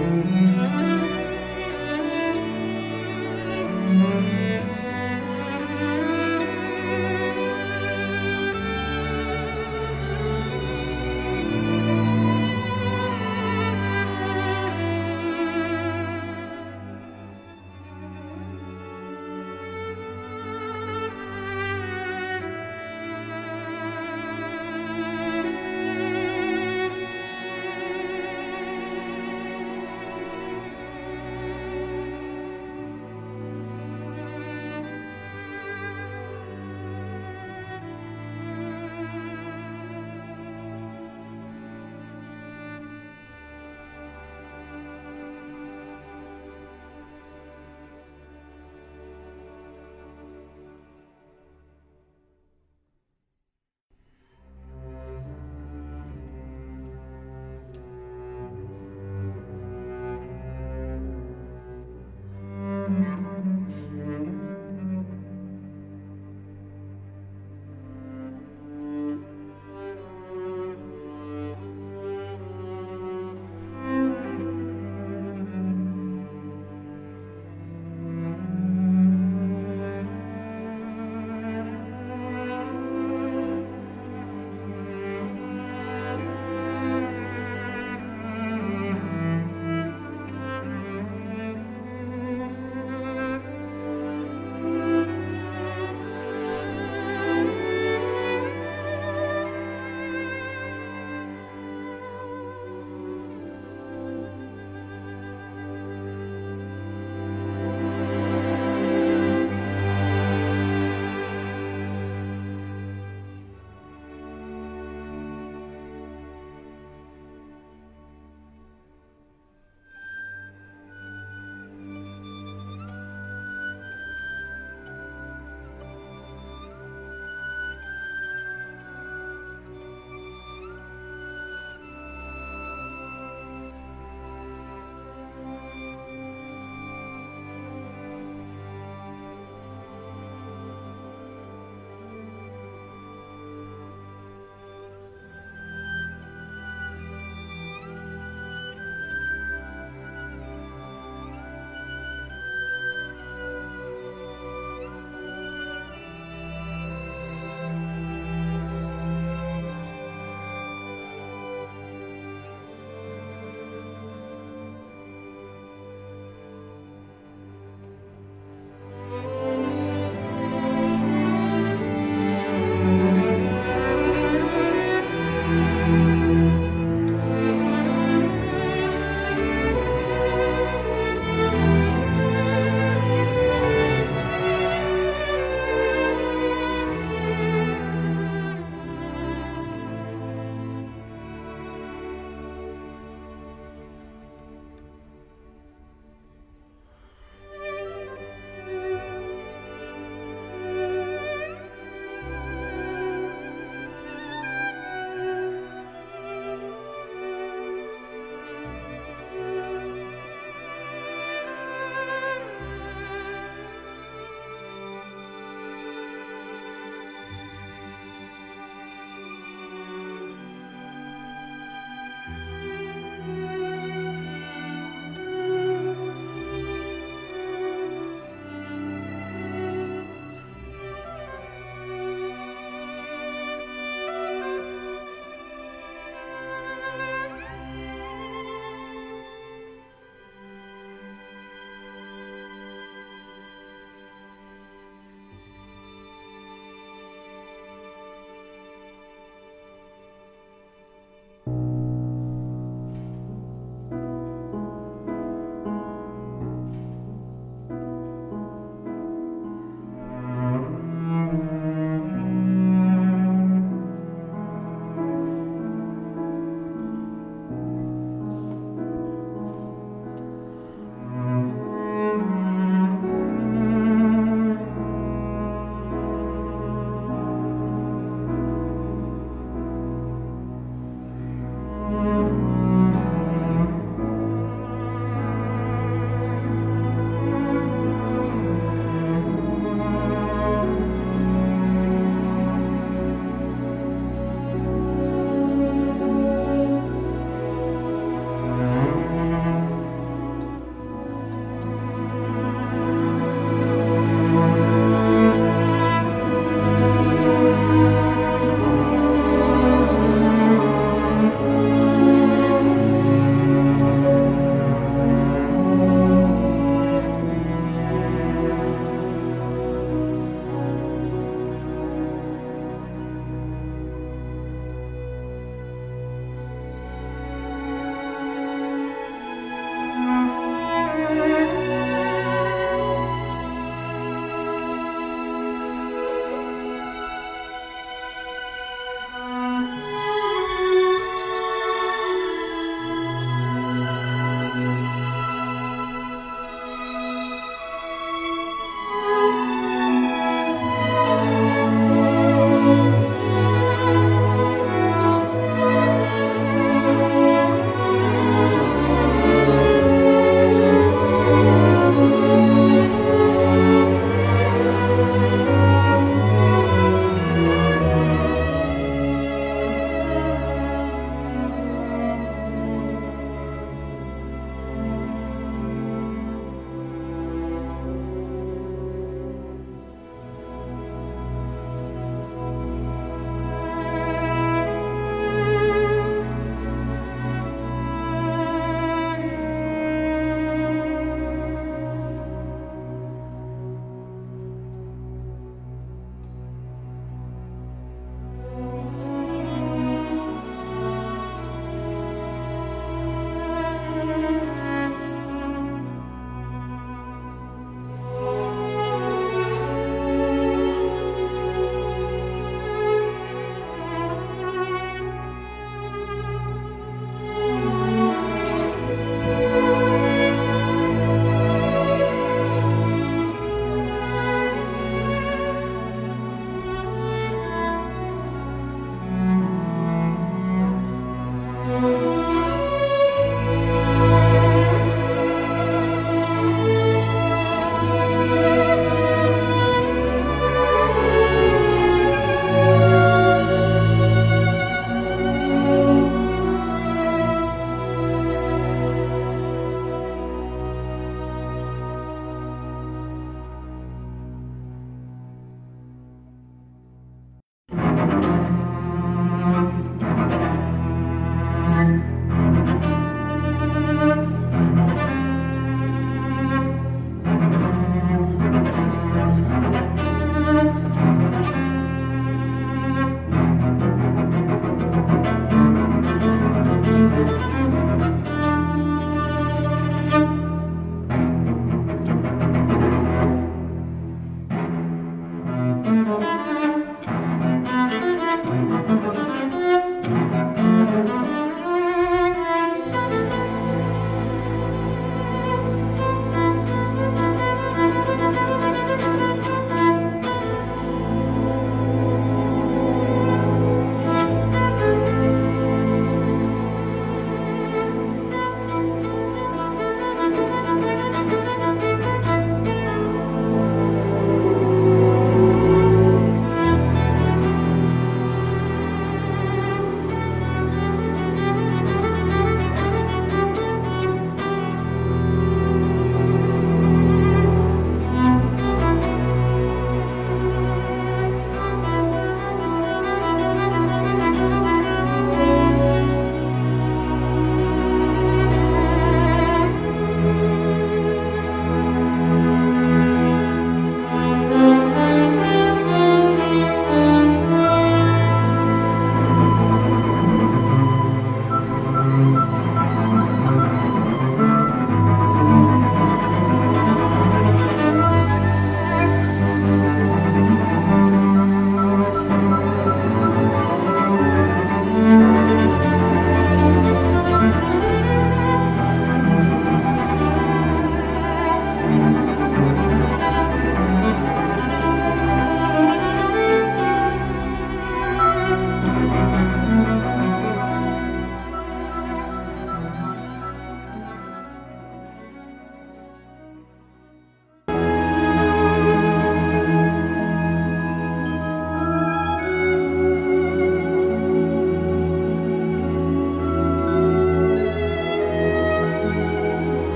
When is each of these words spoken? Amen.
Amen. 0.00 0.49